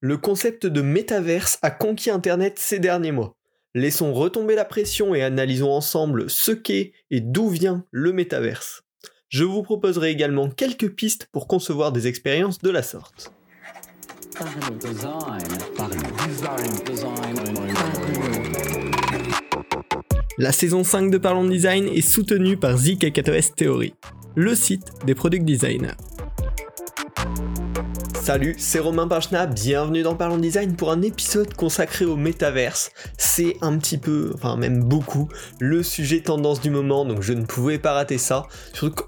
[0.00, 3.34] Le concept de métaverse a conquis Internet ces derniers mois.
[3.74, 8.82] Laissons retomber la pression et analysons ensemble ce qu'est et d'où vient le métaverse.
[9.30, 13.32] Je vous proposerai également quelques pistes pour concevoir des expériences de la sorte.
[20.36, 23.94] La saison 5 de Parlons Design est soutenue par ZK4S Theory,
[24.34, 25.96] le site des product designers.
[28.26, 32.90] Salut, c'est Romain Pachna, bienvenue dans Parlons Design pour un épisode consacré au métaverse.
[33.16, 35.28] C'est un petit peu, enfin même beaucoup,
[35.60, 38.48] le sujet tendance du moment, donc je ne pouvais pas rater ça.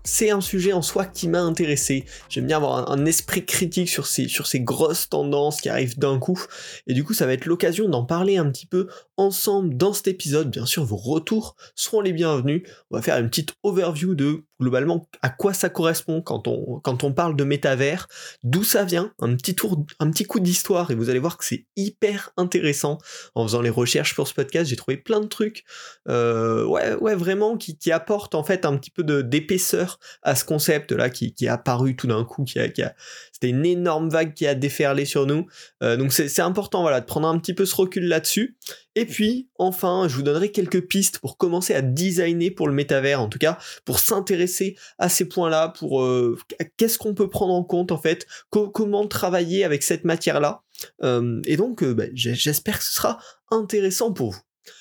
[0.05, 2.05] C'est un sujet en soi qui m'a intéressé.
[2.29, 6.21] J'aime bien avoir un, esprit critique sur ces, sur ces grosses tendances qui arrivent d'un
[6.21, 6.41] coup.
[6.87, 8.87] Et du coup, ça va être l'occasion d'en parler un petit peu
[9.19, 10.51] ensemble dans cet épisode.
[10.51, 12.63] Bien sûr, vos retours seront les bienvenus.
[12.91, 17.37] On va faire une petite overview de globalement à quoi ça correspond quand on, parle
[17.37, 18.09] de métavers,
[18.43, 21.45] d'où ça vient, un petit tour, un petit coup d'histoire et vous allez voir que
[21.45, 22.99] c'est hyper intéressant.
[23.35, 25.65] En faisant les recherches pour ce podcast, j'ai trouvé plein de trucs,
[26.09, 30.93] euh, ouais, ouais, vraiment qui, apportent en fait un petit peu d'épaisseur à ce concept
[30.93, 32.95] là qui, qui est apparu tout d'un coup, qui a
[33.41, 35.47] c'était une énorme vague qui a déferlé sur nous.
[35.85, 38.57] Euh, donc c'est important voilà de prendre un petit peu ce recul là-dessus.
[38.97, 43.21] Et puis enfin, je vous donnerai quelques pistes pour commencer à designer pour le métavers,
[43.21, 46.37] en tout cas pour s'intéresser à ces points-là, pour euh,
[46.79, 50.63] qu'est-ce qu'on peut prendre en compte en fait, comment travailler avec cette matière-là.
[51.05, 53.19] Euh, et donc bah, j'espère que ce sera
[53.53, 54.41] intéressant pour vous.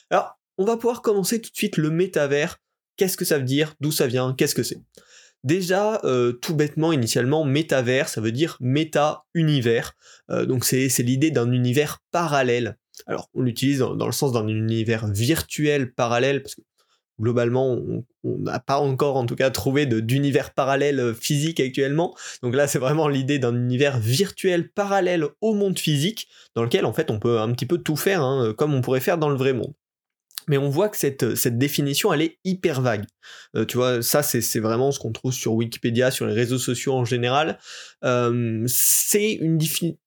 [0.09, 2.59] Alors on va pouvoir commencer tout de suite le métavers.
[2.95, 3.75] Qu'est-ce que ça veut dire?
[3.79, 4.33] D'où ça vient?
[4.35, 4.79] Qu'est-ce que c'est?
[5.47, 9.93] Déjà, euh, tout bêtement, initialement, métavers, ça veut dire méta-univers.
[10.29, 12.77] Euh, donc c'est l'idée d'un univers parallèle.
[13.05, 16.61] Alors, on l'utilise dans, le sens d'un univers virtuel parallèle, parce que
[17.21, 17.79] globalement,
[18.25, 22.13] on n'a pas encore en tout cas trouvé d'univers parallèle euh, physique actuellement.
[22.43, 26.91] Donc là, c'est vraiment l'idée d'un univers virtuel parallèle au monde physique, dans lequel en
[26.91, 29.37] fait on peut un petit peu tout faire, hein, comme on pourrait faire dans le
[29.37, 29.73] vrai monde
[30.47, 33.05] mais on voit que cette, cette définition, elle est hyper vague.
[33.55, 36.93] Euh, tu vois, ça, c'est vraiment ce qu'on trouve sur Wikipédia, sur les réseaux sociaux
[36.93, 37.59] en général.
[38.03, 39.57] Euh, c'est une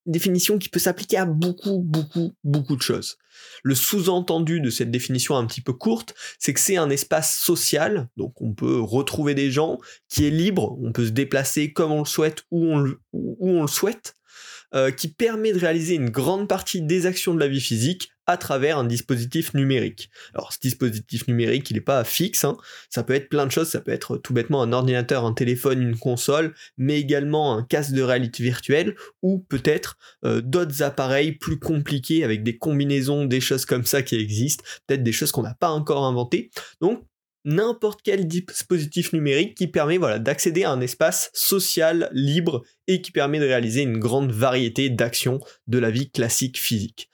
[0.07, 3.19] définition qui peut s'appliquer à beaucoup, beaucoup, beaucoup de choses.
[3.63, 8.09] Le sous-entendu de cette définition un petit peu courte, c'est que c'est un espace social,
[8.17, 12.01] donc on peut retrouver des gens, qui est libre, on peut se déplacer comme on
[12.01, 14.17] le souhaite, où on le, on le souhaite,
[14.75, 18.37] euh, qui permet de réaliser une grande partie des actions de la vie physique à
[18.37, 20.11] travers un dispositif numérique.
[20.35, 22.57] Alors ce dispositif numérique, il n'est pas fixe, hein.
[22.89, 25.83] ça peut être plein de choses, ça peut être tout bêtement un ordinateur, un téléphone,
[25.83, 31.59] une console, mais également un casque de réalité virtuelle, ou peut-être euh, d'autres appareils plus
[31.59, 35.55] compliqués avec des combinaisons, des choses comme ça qui existent, peut-être des choses qu'on n'a
[35.55, 36.51] pas encore inventées.
[36.81, 37.05] Donc
[37.45, 43.13] n'importe quel dispositif numérique qui permet voilà, d'accéder à un espace social libre et qui
[43.13, 47.11] permet de réaliser une grande variété d'actions de la vie classique physique.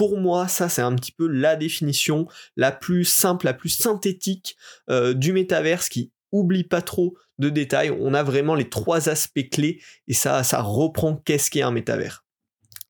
[0.00, 4.56] Pour moi, ça c'est un petit peu la définition la plus simple, la plus synthétique
[4.88, 7.90] euh, du métaverse qui oublie pas trop de détails.
[7.90, 12.24] On a vraiment les trois aspects clés et ça, ça reprend qu'est-ce qu'est un métavers.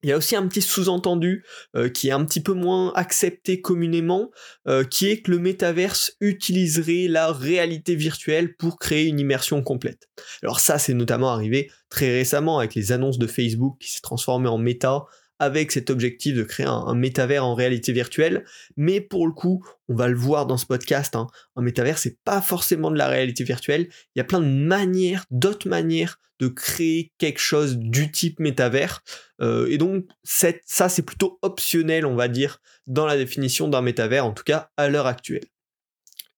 [0.04, 1.44] Il y a aussi un petit sous-entendu
[1.74, 4.30] euh, qui est un petit peu moins accepté communément,
[4.68, 10.08] euh, qui est que le métaverse utiliserait la réalité virtuelle pour créer une immersion complète.
[10.44, 14.48] Alors ça, c'est notamment arrivé très récemment avec les annonces de Facebook qui s'est transformé
[14.48, 15.06] en méta,
[15.40, 18.44] avec cet objectif de créer un, métavers en réalité virtuelle.
[18.76, 22.18] Mais pour le coup, on va le voir dans ce podcast, hein, un métavers, c'est
[22.24, 23.88] pas forcément de la réalité virtuelle.
[24.14, 29.02] Il y a plein de manières, d'autres manières de créer quelque chose du type métavers.
[29.40, 34.24] Euh, et donc, ça, c'est plutôt optionnel, on va dire, dans la définition d'un métavers,
[34.24, 35.44] en tout cas à l'heure actuelle.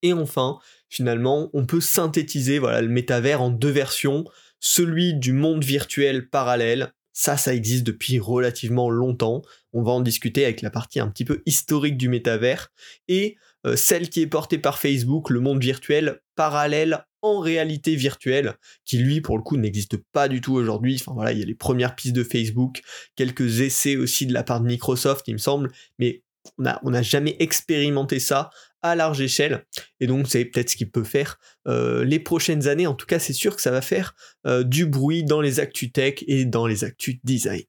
[0.02, 0.58] Et enfin,
[0.88, 4.24] finalement, on peut synthétiser voilà, le métavers en deux versions,
[4.60, 9.42] celui du monde virtuel parallèle ça, ça existe depuis relativement longtemps.
[9.72, 12.72] On va en discuter avec la partie un petit peu historique du métavers
[13.08, 13.36] et
[13.66, 18.98] euh, celle qui est portée par Facebook, le monde virtuel parallèle en réalité virtuelle, qui
[18.98, 20.98] lui pour le coup n'existe pas du tout aujourd'hui.
[21.00, 22.82] Enfin voilà, il y a les premières pistes de Facebook,
[23.14, 26.22] quelques essais aussi de la part de Microsoft, il me semble, mais
[26.58, 28.50] on n'a jamais expérimenté ça
[28.82, 29.64] à large échelle.
[30.00, 32.86] Et donc c'est peut-être ce qui peut faire euh, les prochaines années.
[32.86, 34.14] En tout cas, c'est sûr que ça va faire
[34.46, 37.62] euh, du bruit dans les actus tech et dans les actus design.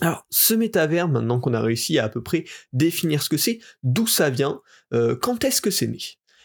[0.00, 3.60] Alors, ce métavers, maintenant qu'on a réussi à à peu près définir ce que c'est,
[3.84, 4.60] d'où ça vient,
[4.92, 5.98] euh, quand est-ce que c'est né?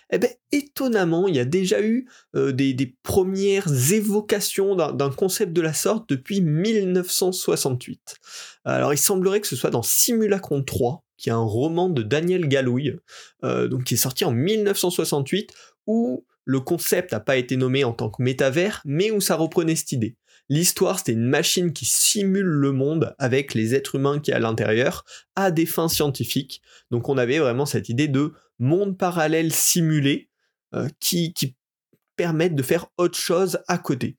[0.09, 5.61] Eh bien, étonnamment, il y a déjà eu des, des, premières évocations d'un concept de
[5.61, 8.15] la sorte depuis 1968.
[8.63, 12.47] Alors, il semblerait que ce soit dans Simulacron 3, qui est un roman de Daniel
[12.47, 12.97] Galouille,
[13.43, 15.51] euh, donc qui est sorti en 1968,
[15.87, 19.75] où le concept n'a pas été nommé en tant que métavers, mais où ça reprenait
[19.75, 20.15] cette idée.
[20.49, 25.03] L'histoire, c'était une machine qui simule le monde avec les êtres humains qui à l'intérieur
[25.35, 26.61] à des fins scientifiques.
[26.89, 30.29] Donc on avait vraiment cette idée de monde parallèle simulé
[30.73, 31.55] euh, qui, qui
[32.15, 34.17] permettent de faire autre chose à côté.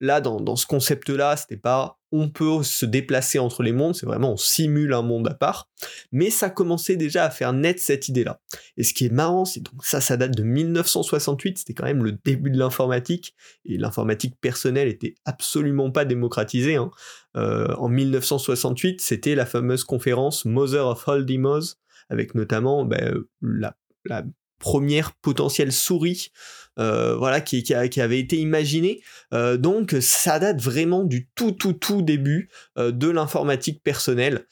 [0.00, 4.06] Là, dans, dans ce concept-là, c'était pas on peut se déplacer entre les mondes, c'est
[4.06, 5.68] vraiment on simule un monde à part,
[6.12, 8.40] mais ça commençait déjà à faire naître cette idée-là.
[8.76, 12.04] Et ce qui est marrant, c'est donc ça, ça date de 1968, c'était quand même
[12.04, 16.76] le début de l'informatique, et l'informatique personnelle était absolument pas démocratisée.
[16.76, 16.92] Hein.
[17.36, 21.74] Euh, en 1968, c'était la fameuse conférence Mother of All Demos,
[22.10, 24.22] avec notamment ben, la, la
[24.64, 26.30] première potentielle souris
[26.78, 29.02] euh, voilà, qui, avait été imaginée.
[29.34, 34.46] Euh, donc ça date vraiment du tout tout tout début euh, de l'informatique personnelle.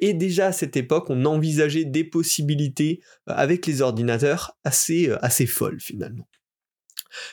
[0.00, 5.80] et déjà à cette époque, on envisageait des possibilités avec les ordinateurs assez, assez folles
[5.80, 6.26] finalement.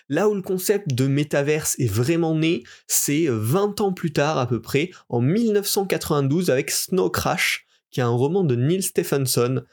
[0.09, 4.47] Là où le concept de métaverse est vraiment né, c'est 20 ans plus tard à
[4.47, 9.63] peu près, en 1992 avec Snow Crash, qui est un roman de Neil Stephenson.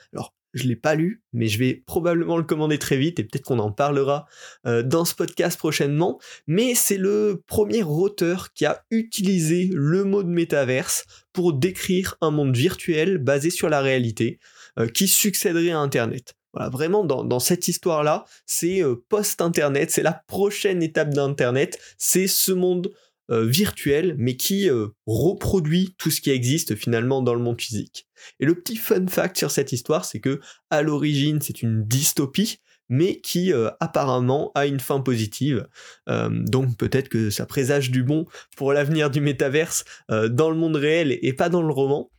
[0.54, 3.58] Je l'ai pas lu, mais je vais probablement le commander très vite et peut-être qu'on
[3.58, 4.26] en parlera
[4.66, 6.20] euh, dans ce podcast prochainement.
[6.46, 12.30] Mais c'est le premier auteur qui a utilisé le mot de métaverse pour décrire un
[12.30, 14.38] monde virtuel basé sur la réalité
[14.78, 16.34] euh, qui succéderait à Internet.
[16.52, 22.52] Voilà, vraiment dans, cette histoire-là, c'est euh, post-Internet, c'est la prochaine étape d'Internet, c'est ce
[22.52, 22.92] monde
[23.30, 28.06] euh, virtuel, mais qui euh, reproduit tout ce qui existe finalement dans le monde physique.
[28.38, 32.58] Et le petit fun fact sur cette histoire, c'est que à l'origine, c'est une dystopie,
[32.90, 35.66] mais qui euh, apparemment a une fin positive.
[36.06, 38.26] donc peut-être que ça présage du bon
[38.58, 42.10] pour l'avenir du métaverse dans le monde réel et, pas dans le roman.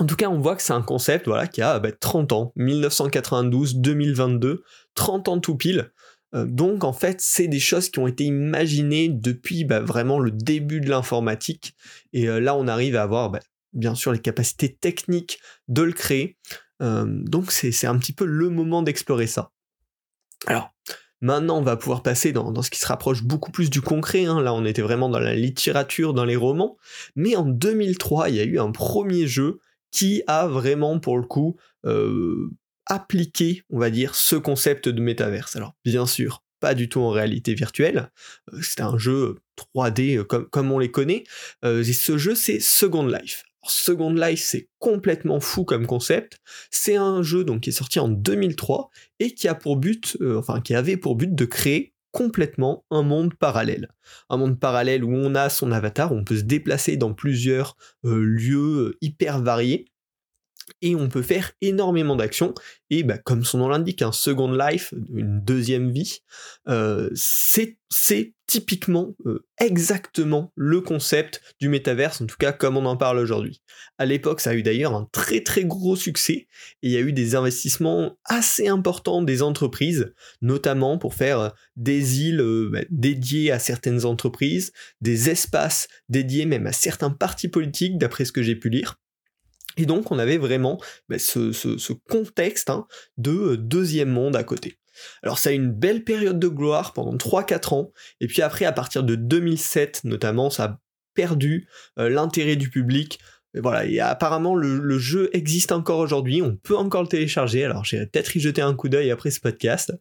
[0.00, 2.52] En tout cas, on voit que c'est un concept voilà, qui a 30 bah, ans,
[2.56, 4.64] 1992, 2022,
[4.96, 5.92] 30 ans tout pile.
[6.34, 10.30] Euh, donc en fait, c'est des choses qui ont été imaginées depuis bah, vraiment le
[10.30, 11.74] début de l'informatique.
[12.12, 13.40] Et euh, là, on arrive à avoir bah,
[13.72, 16.36] bien sûr les capacités techniques de le créer.
[16.82, 19.50] Euh, donc c'est un petit peu le moment d'explorer ça.
[20.46, 20.70] Alors,
[21.24, 24.24] Maintenant, on va pouvoir passer dans, ce qui se rapproche beaucoup plus du concret.
[24.24, 24.42] Hein.
[24.42, 26.78] Là, on était vraiment dans la littérature, dans les romans.
[27.14, 29.60] Mais en 2003, il y a eu un premier jeu
[29.92, 31.56] qui a vraiment, pour le coup,
[32.92, 35.56] appliquer, on va dire, ce concept de métaverse.
[35.56, 38.10] Alors, bien sûr, pas du tout en réalité virtuelle.
[38.52, 41.24] Euh, c'est un jeu 3D euh, comme, on les connaît.
[41.64, 43.44] Euh, ce jeu, c'est Second Life.
[43.66, 46.38] Second Life, c'est complètement fou comme concept.
[46.70, 48.90] C'est un jeu donc qui est sorti en 2003
[49.20, 53.34] et qui a pour but, enfin qui avait pour but de créer complètement un monde
[53.34, 53.88] parallèle.
[54.28, 57.76] Un monde parallèle où on a son avatar, où on peut se déplacer dans plusieurs
[58.02, 59.91] lieux hyper variés
[60.80, 62.54] et on peut faire énormément d'actions.
[62.90, 66.20] Et bah, comme son nom l'indique, un second life, une deuxième vie,
[66.68, 67.78] euh, c'est
[68.46, 73.62] typiquement euh, exactement le concept du métaverse, en tout cas comme on en parle aujourd'hui.
[73.96, 76.48] À l'époque, ça a eu d'ailleurs un très très gros succès, et
[76.82, 82.40] il y a eu des investissements assez importants des entreprises, notamment pour faire des îles
[82.40, 88.24] euh, bah, dédiées à certaines entreprises, des espaces dédiés même à certains partis politiques, d'après
[88.26, 88.98] ce que j'ai pu lire.
[89.76, 92.86] Et donc on avait vraiment bah, ce, contexte hein,
[93.16, 94.78] de euh, deuxième monde à côté.
[95.22, 98.72] Alors ça a une belle période de gloire pendant 3-4 ans, et puis après à
[98.72, 100.78] partir de 2007 notamment, ça a
[101.14, 103.18] perdu euh, l'intérêt du public.
[103.54, 107.84] Et voilà, et apparemment le, jeu existe encore aujourd'hui, on peut encore le télécharger, alors
[107.84, 109.92] j'irai peut-être y jeter un coup d'œil après ce podcast.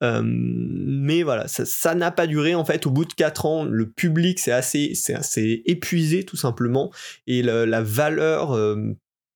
[0.00, 4.38] Mais voilà, ça n'a pas duré en fait, au bout de 4 ans, le public
[4.38, 6.90] s'est assez, assez épuisé tout simplement,
[7.26, 8.56] et la valeur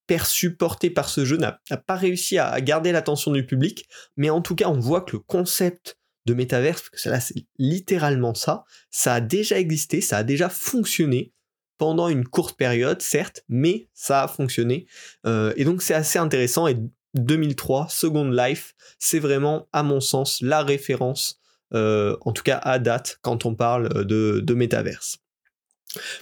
[0.08, 3.86] perçu, porté par ce jeu n'a pas réussi à garder l'attention du public,
[4.16, 7.46] mais en tout cas on voit que le concept de métaverse, parce que cela c'est
[7.58, 11.32] littéralement ça, ça a déjà existé, ça a déjà fonctionné
[11.76, 14.86] pendant une courte période, certes, mais ça a fonctionné.
[15.26, 16.76] Euh, et donc c'est assez intéressant, et
[17.14, 21.40] 2003, Second Life, c'est vraiment, à mon sens, la référence,
[21.74, 25.18] euh, en tout cas à date, quand on parle de, de métaverse.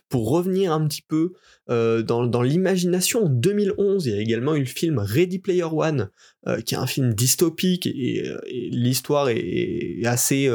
[0.09, 1.33] Pour revenir un petit peu
[1.71, 6.11] euh, dans, l'imagination, en 2011, il y a également eu le film Ready Player One,
[6.47, 10.51] euh, qui est un film dystopique et, euh, l'histoire est, assez,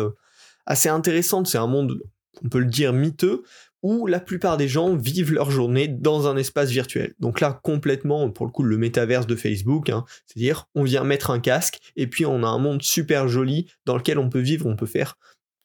[0.65, 1.47] assez intéressante.
[1.47, 2.01] C'est un monde,
[2.43, 3.43] on peut le dire, miteux,
[3.83, 7.13] où la plupart des gens vivent leur journée dans un espace virtuel.
[7.19, 11.31] Donc là, complètement, pour le coup, le métaverse de Facebook, hein, c'est-à-dire on vient mettre
[11.31, 14.67] un casque et puis on a un monde super joli dans lequel on peut vivre,
[14.67, 15.17] on peut faire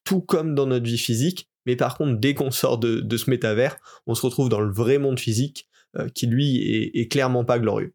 [0.04, 3.76] tout comme dans notre vie physique, mais par contre, dès qu'on sort de, ce métavers,
[4.06, 5.68] on se retrouve dans le vrai monde physique,
[5.98, 7.94] euh, qui lui est, clairement pas glorieux.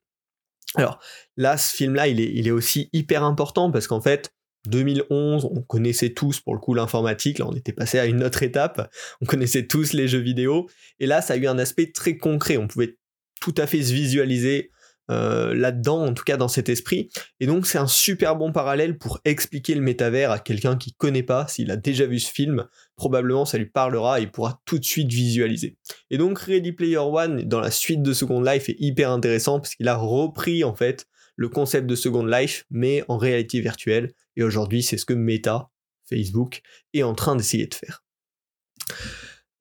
[0.76, 1.00] Alors
[1.38, 4.34] là, ce film-là, il est, aussi hyper important parce qu'en fait,
[4.68, 8.44] 2011, on connaissait tous pour le coup l'informatique, là on était passé à une autre
[8.44, 12.18] étape, on connaissait tous les jeux vidéo, et là ça a eu un aspect très
[12.18, 12.96] concret, on pouvait
[13.42, 14.70] tout à fait se visualiser
[15.12, 17.10] euh, là-dedans, en tout cas dans cet esprit.
[17.40, 21.24] Et donc c'est un super bon parallèle pour expliquer le métavers à quelqu'un qui connaît
[21.24, 22.66] pas, s'il a déjà vu ce film,
[22.96, 25.78] probablement ça lui parlera et il pourra tout de suite visualiser.
[26.10, 29.76] Et donc Ready Player One dans la suite de Second Life est hyper intéressant parce
[29.76, 34.14] qu'il a repris en fait le concept de Second Life mais en réalité virtuelle.
[34.38, 35.70] Et aujourd'hui c'est ce que Meta,
[36.10, 36.62] Facebook,
[36.94, 38.04] est en train d'essayer de faire.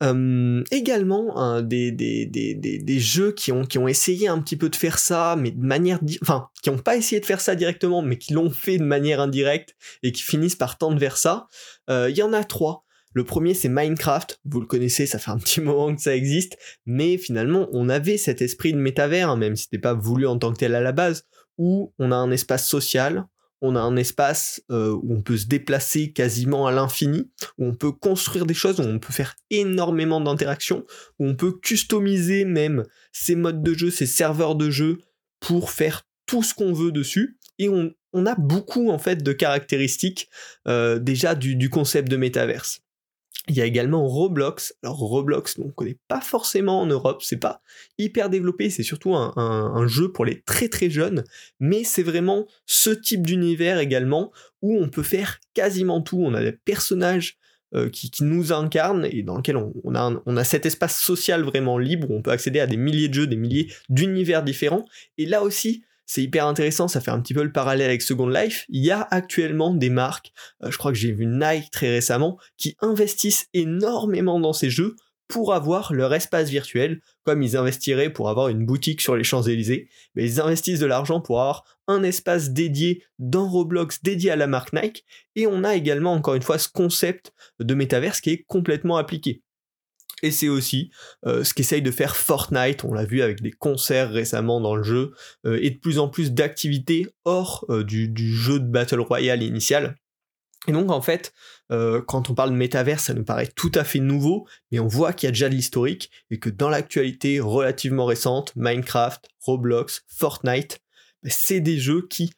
[0.03, 4.71] Euh, également des, des, des, des, jeux qui ont, qui ont essayé un petit peu
[4.71, 6.01] de faire ça, mais de manière...
[6.23, 9.21] Enfin, qui n'ont pas essayé de faire ça directement, mais qui l'ont fait de manière
[9.21, 11.49] indirecte et qui finissent par tendre vers ça.
[11.91, 12.85] Euh, il y en a trois.
[13.13, 16.57] Le premier c'est Minecraft, vous le connaissez, ça fait un petit moment que ça existe,
[16.87, 20.39] mais finalement on avait cet esprit de métavers, hein, même si c'était pas voulu en
[20.39, 21.27] tant que tel à la base,
[21.59, 23.27] où on a un espace social,
[23.63, 27.75] on a un espace euh, où on peut se déplacer quasiment à l'infini, où on
[27.75, 30.85] peut construire des choses, où on peut faire énormément d'interactions,
[31.19, 34.99] où on peut customiser même ses modes de jeu, ses serveurs de jeu
[35.41, 37.39] pour faire tout ce qu'on veut dessus.
[37.59, 37.93] Et on,
[38.27, 40.29] a beaucoup en fait de caractéristiques
[40.67, 42.81] euh, déjà du, concept de métaverse.
[43.51, 44.77] Il y a également Roblox.
[44.85, 47.63] Alors Roblox, on ne connaît pas forcément en Europe, c'est pas
[47.99, 51.25] hyper développé, c'est surtout un, jeu pour les très très jeunes,
[51.59, 54.31] mais c'est vraiment ce type d'univers également
[54.63, 56.23] où on peut faire quasiment tout.
[56.23, 57.39] On a des personnages
[57.75, 61.77] euh, qui, nous incarnent et dans lequel on, a on a cet espace social vraiment
[61.77, 64.85] libre où on peut accéder à des milliers de jeux, des milliers d'univers différents.
[65.19, 68.27] Et là aussi, c'est hyper intéressant, ça fait un petit peu le parallèle avec Second
[68.27, 68.67] Life.
[68.69, 70.33] Il y a actuellement des marques,
[70.65, 74.97] euh, je crois que j'ai vu Nike très récemment, qui investissent énormément dans ces jeux
[75.29, 79.89] pour avoir leur espace virtuel, comme ils investiraient pour avoir une boutique sur les Champs-Élysées,
[80.17, 84.49] mais ils investissent de l'argent pour avoir un espace dédié dans Roblox, dédié à la
[84.49, 85.05] marque Nike,
[85.37, 89.45] et on a également encore une fois ce concept de métaverse qui est complètement appliqué.
[90.23, 90.91] Et c'est aussi
[91.27, 94.83] euh, ce qu'essaye de faire Fortnite, on l'a vu avec des concerts récemment dans le
[94.83, 95.13] jeu,
[95.47, 99.97] euh, et de plus en plus d'activités hors euh, du, jeu de Battle Royale initial.
[100.69, 101.33] Et donc en fait,
[101.71, 105.15] quand on parle de métavers, ça nous paraît tout à fait nouveau, mais on voit
[105.15, 110.81] qu'il y a déjà de l'historique, et que dans l'actualité relativement récente, Minecraft, Roblox, Fortnite,
[111.23, 112.33] ben, c'est des jeux qui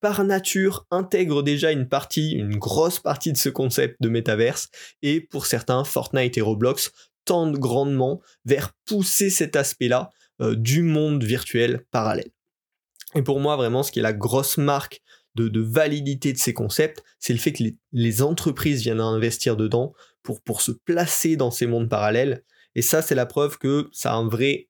[0.00, 4.68] par nature intègre déjà une partie, une grosse partie de ce concept de métaverse,
[5.02, 6.92] et pour certains, Fortnite et Roblox
[7.24, 12.30] tendent grandement vers pousser cet aspect-là euh, du monde virtuel parallèle.
[13.14, 15.02] Et pour moi, vraiment, ce qui est la grosse marque
[15.34, 17.62] de, validité de ces concepts, c'est le fait que
[17.92, 22.42] les, entreprises viennent investir dedans pour, pour se placer dans ces mondes parallèles.
[22.74, 24.67] Et ça, c'est la preuve que ça a un vrai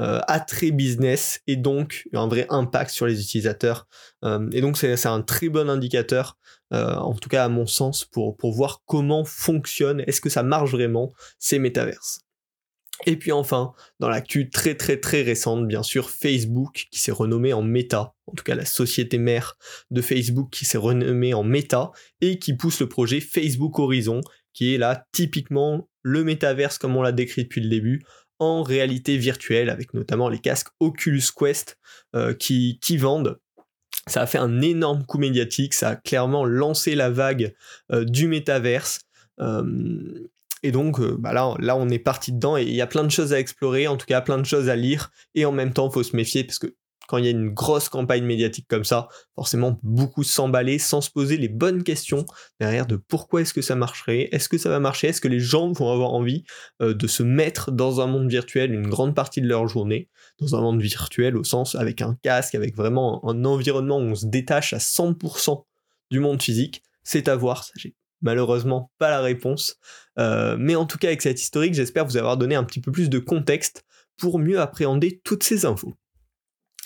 [0.00, 3.86] euh, attrait business et donc un vrai impact sur les utilisateurs.
[4.24, 6.38] Euh, et donc c'est un très bon indicateur,
[6.72, 10.70] euh, en tout cas à mon sens, pour, voir comment fonctionne, est-ce que ça marche
[10.70, 12.20] vraiment ces métaverses.
[13.06, 17.52] Et puis enfin, dans l'actu très très très récente, bien sûr, Facebook qui s'est renommé
[17.52, 19.56] en Meta, en tout cas la société mère
[19.90, 24.20] de Facebook qui s'est renommée en Meta et qui pousse le projet Facebook Horizon,
[24.52, 28.02] qui est là typiquement le métaverse comme on l'a décrit depuis le début,
[28.38, 31.78] en réalité virtuelle, avec notamment les casques Oculus Quest
[32.14, 33.38] euh, qui, vendent.
[34.06, 37.54] Ça a fait un énorme coup médiatique, ça a clairement lancé la vague
[37.92, 39.00] euh, du métaverse.
[39.40, 40.28] Euh,
[40.62, 43.10] et donc bah là, là, on est parti dedans et il y a plein de
[43.10, 45.88] choses à explorer, en tout cas plein de choses à lire, et en même temps,
[45.88, 46.74] il faut se méfier parce que
[47.08, 51.10] quand il y a une grosse campagne médiatique comme ça, forcément beaucoup s'emballer sans se
[51.10, 52.26] poser les bonnes questions
[52.60, 55.40] derrière de pourquoi est-ce que ça marcherait, est-ce que ça va marcher, est-ce que les
[55.40, 56.44] gens vont avoir envie
[56.82, 60.54] euh, de se mettre dans un monde virtuel une grande partie de leur journée, dans
[60.54, 64.26] un monde virtuel au sens avec un casque, avec vraiment un environnement où on se
[64.26, 65.64] détache à 100%
[66.10, 69.76] du monde physique, c'est à voir, ça j'ai malheureusement pas la réponse,
[70.18, 72.92] euh, mais en tout cas avec cette historique, j'espère vous avoir donné un petit peu
[72.92, 73.84] plus de contexte
[74.18, 75.94] pour mieux appréhender toutes ces infos.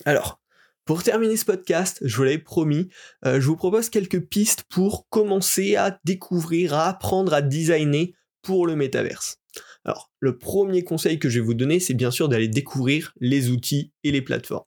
[0.05, 0.41] Alors,
[0.85, 2.89] pour terminer ce podcast, je vous l'avais promis,
[3.25, 8.67] euh, je vous propose quelques pistes pour commencer à découvrir, à apprendre à designer pour
[8.67, 9.39] le métaverse.
[9.85, 13.51] Alors, le premier conseil que je vais vous donner, c'est bien sûr d'aller découvrir les
[13.51, 14.65] outils et les plateformes.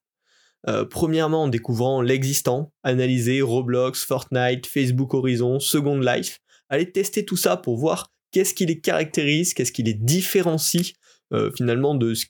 [0.68, 6.40] Euh, premièrement, en découvrant l'existant, analyser Roblox, Fortnite, Facebook Horizon, Second Life,
[6.70, 10.94] allez tester tout ça pour voir qu'est-ce qui les caractérise, qu'est-ce qui les différencie
[11.34, 12.26] euh, finalement de ce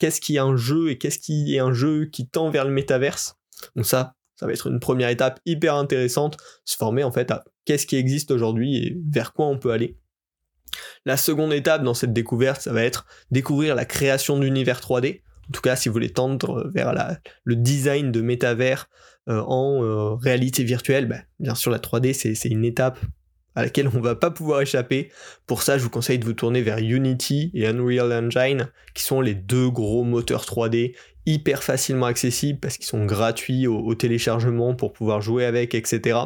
[0.00, 2.72] qu'est-ce qui est un jeu et qu'est-ce qui est un jeu qui tend vers le
[2.72, 3.36] métaverse.
[3.76, 7.44] Donc ça, ça va être une première étape hyper intéressante, se former en fait à
[7.66, 9.96] qu'est-ce qui existe aujourd'hui et vers quoi on peut aller.
[11.04, 15.20] La seconde étape dans cette découverte, ça va être découvrir la création d'univers 3D.
[15.48, 16.94] En tout cas, si vous voulez tendre vers
[17.44, 18.88] le design de métavers
[19.26, 22.98] en réalité virtuelle, bah, bien sûr la 3D c'est une étape
[23.54, 25.10] à laquelle on va pas pouvoir échapper.
[25.46, 29.20] Pour ça, je vous conseille de vous tourner vers Unity et Unreal Engine, qui sont
[29.20, 30.94] les deux gros moteurs 3D
[31.26, 36.18] hyper facilement accessibles parce qu'ils sont gratuits au, téléchargement pour pouvoir jouer avec, etc.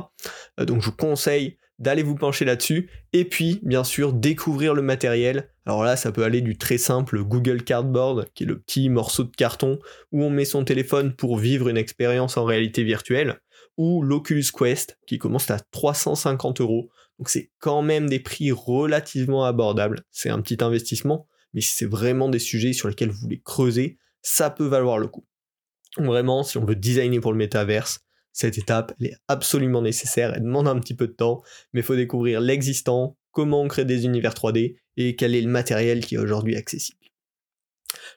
[0.60, 4.82] Euh, donc je vous conseille d'aller vous pencher là-dessus et puis bien sûr découvrir le
[4.82, 5.50] matériel.
[5.66, 9.24] Alors là ça peut aller du très simple Google Cardboard qui est le petit morceau
[9.24, 9.80] de carton
[10.12, 13.40] où on met son téléphone pour vivre une expérience en réalité virtuelle
[13.76, 19.44] ou l'Oculus Quest qui commence à 350 euros donc c'est quand même des prix relativement
[19.44, 20.04] abordables.
[20.10, 23.98] C'est un petit investissement, mais si c'est vraiment des sujets sur lesquels vous voulez creuser,
[24.22, 25.24] ça peut valoir le coup.
[25.96, 28.00] Vraiment, si on veut designer pour le métaverse,
[28.32, 31.42] cette étape, elle est absolument nécessaire, elle demande un petit peu de temps,
[31.72, 35.50] mais il faut découvrir l'existant, comment on crée des univers 3D et quel est le
[35.50, 36.98] matériel qui est aujourd'hui accessible.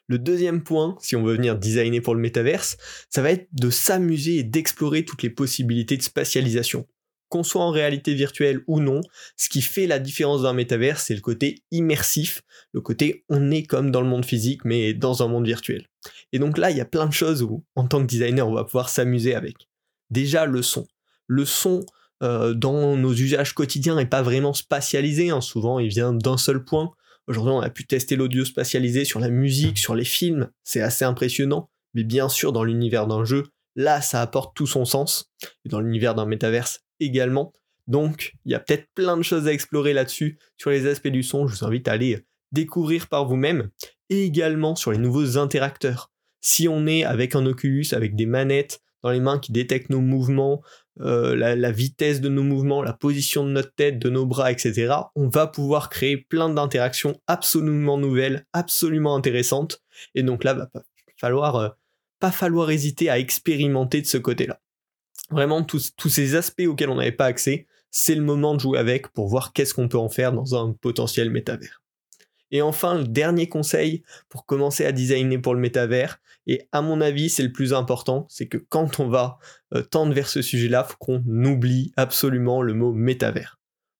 [0.08, 2.78] Le deuxième point, si on veut venir designer pour le métaverse,
[3.10, 6.88] ça va être de s'amuser et d'explorer toutes les possibilités de spatialisation
[7.28, 9.00] qu'on soit en réalité virtuelle ou non,
[9.36, 12.42] ce qui fait la différence d'un métavers, c'est le côté immersif,
[12.72, 15.86] le côté on est comme dans le monde physique, mais dans un monde virtuel.
[16.32, 18.54] Et donc là, il y a plein de choses où, en tant que designer, on
[18.54, 19.68] va pouvoir s'amuser avec.
[20.10, 20.86] Déjà, le son.
[21.26, 21.84] Le son,
[22.22, 25.40] euh, dans nos usages quotidiens, n'est pas vraiment spatialisé, hein.
[25.40, 26.90] souvent il vient d'un seul point.
[27.26, 31.04] Aujourd'hui, on a pu tester l'audio spatialisé sur la musique, sur les films, c'est assez
[31.04, 33.44] impressionnant, mais bien sûr, dans l'univers d'un jeu,
[33.76, 35.30] là, ça apporte tout son sens.
[35.64, 37.52] Et dans l'univers d'un métaverse, également.
[37.86, 41.22] Donc, il y a peut-être plein de choses à explorer là-dessus, sur les aspects du
[41.22, 41.46] son.
[41.46, 43.70] Je vous invite à aller découvrir par vous-même.
[44.10, 46.10] Et également sur les nouveaux interacteurs.
[46.40, 50.00] Si on est avec un Oculus, avec des manettes dans les mains qui détectent nos
[50.00, 50.62] mouvements,
[51.00, 54.94] euh, la, vitesse de nos mouvements, la position de notre tête, de nos bras, etc.,
[55.14, 59.82] on va pouvoir créer plein d'interactions absolument nouvelles, absolument intéressantes.
[60.14, 60.68] Et donc là, va
[61.20, 61.68] falloir, euh,
[62.18, 64.60] pas falloir hésiter à expérimenter de ce côté-là.
[65.30, 69.08] Vraiment, tous, ces aspects auxquels on n'avait pas accès, c'est le moment de jouer avec
[69.08, 71.82] pour voir qu'est-ce qu'on peut en faire dans un potentiel métavers.
[72.50, 77.02] Et enfin, le dernier conseil pour commencer à designer pour le métavers, et à mon
[77.02, 79.38] avis c'est le plus important, c'est que quand on va
[79.74, 83.58] euh, tendre vers ce sujet-là, faut qu'on oublie absolument le mot métavers.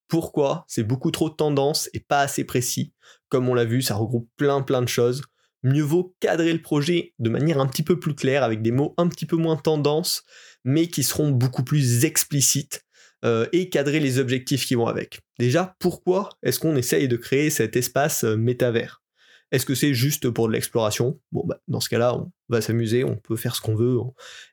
[0.08, 0.64] Pourquoi?
[0.66, 2.94] C'est beaucoup trop de tendance et pas assez précis.
[3.28, 5.22] Comme on l'a vu, ça regroupe plein plein de choses
[5.62, 8.94] mieux vaut cadrer le projet de manière un petit peu plus claire, avec des mots
[8.96, 10.24] un petit peu moins tendance,
[10.64, 12.84] mais qui seront beaucoup plus explicites,
[13.24, 15.20] euh, et cadrer les objectifs qui vont avec.
[15.40, 19.02] Déjà, pourquoi est-ce qu'on essaye de créer cet espace euh, métavers?
[19.50, 21.18] Est-ce que c'est juste pour de l'exploration?
[21.32, 23.98] Bon, bah, dans ce cas-là, on va s'amuser, on peut faire ce qu'on veut.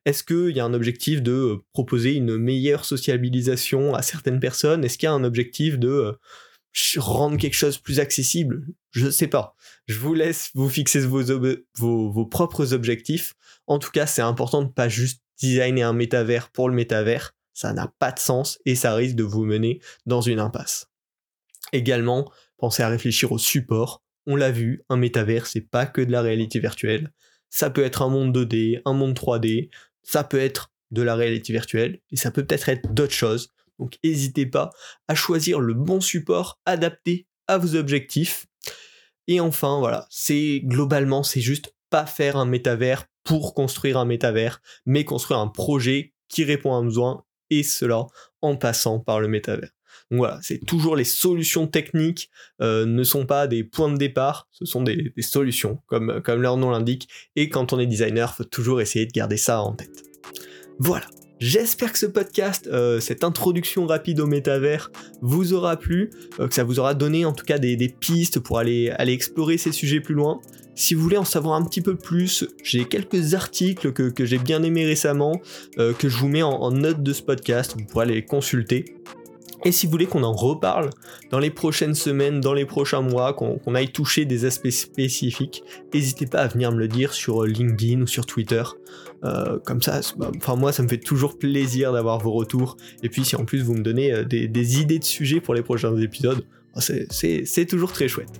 [0.05, 4.83] Est-ce qu'il y a un objectif de euh, proposer une meilleure sociabilisation à certaines personnes?
[4.83, 6.17] Est-ce qu'il y a un objectif de
[6.97, 8.65] rendre quelque chose plus accessible?
[8.91, 9.55] Je sais pas.
[9.87, 11.23] Je vous laisse vous fixer vos,
[11.77, 13.33] vos, propres objectifs.
[13.67, 17.33] En tout cas, c'est important de pas juste designer un métavers pour le métavers.
[17.53, 20.89] Ça n'a pas de sens et ça risque de vous mener dans une impasse.
[21.71, 24.03] Également, pensez à réfléchir au support.
[24.27, 27.13] On l'a vu, un métavers, c'est pas que de la réalité virtuelle.
[27.49, 29.69] Ça peut être un monde 2D, un monde 3D,
[30.03, 33.53] ça peut être de la réalité virtuelle, et ça peut peut-être être d'autres choses.
[33.79, 34.71] Donc n'hésitez pas
[35.07, 38.47] à choisir le bon support adapté à vos objectifs.
[39.27, 44.61] Et enfin, voilà, c'est globalement, c'est juste pas faire un métavers pour construire un métavers,
[44.85, 48.05] mais construire un projet qui répond à un besoin, et cela
[48.41, 49.71] en passant par le métavers.
[50.11, 52.29] Donc voilà, c'est toujours les solutions techniques
[52.61, 56.57] euh, ne sont pas des points de départ, ce sont des, solutions, comme, comme leur
[56.57, 60.03] nom l'indique, et quand on est designer, faut toujours essayer de garder ça en tête.
[60.77, 61.07] Voilà,
[61.39, 64.89] J'espère que ce podcast, euh, cette introduction rapide au métavers,
[65.21, 68.57] vous aura plu, euh, que ça vous aura donné en tout cas des, pistes pour
[68.57, 70.39] aller, explorer ces sujets plus loin.
[70.75, 74.63] Si vous voulez en savoir un petit peu plus, j'ai quelques articles que, j'ai bien
[74.63, 75.41] aimés récemment,
[75.77, 78.95] euh, que je vous mets en, note de ce podcast, vous pourrez les consulter.
[79.65, 80.91] Et si vous voulez qu'on en reparle
[81.31, 86.27] dans les prochaines semaines, dans les prochains mois, qu'on aille toucher des aspects spécifiques, n'hésitez
[86.27, 88.61] pas à venir me le dire sur euh, LinkedIn ou sur Twitter.
[89.23, 92.77] Euh, comme ça, bah, enfin moi ça me fait toujours plaisir d'avoir vos retours.
[93.01, 95.63] Et puis si en plus vous me donnez euh, des idées de sujets pour les
[95.63, 98.39] prochains épisodes, bah, c'est toujours très chouette.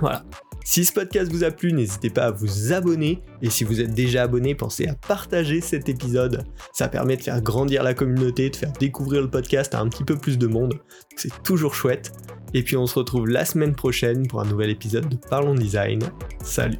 [0.00, 0.22] Voilà.
[0.64, 3.22] Si ce podcast vous a plu, n'hésitez pas à vous abonner.
[3.42, 6.44] Et si vous êtes déjà abonné, pensez à partager cet épisode.
[6.72, 10.04] Ça permet de faire grandir la communauté, de faire découvrir le podcast à un petit
[10.04, 10.74] peu plus de monde.
[11.16, 12.12] C'est toujours chouette.
[12.54, 16.00] Et puis on se retrouve la semaine prochaine pour un nouvel épisode de Parlons Design.
[16.42, 16.76] Salut